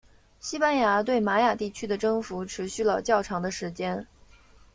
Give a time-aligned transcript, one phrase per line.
[0.39, 4.03] 西班牙对玛雅地区的征服持续了较长的时间。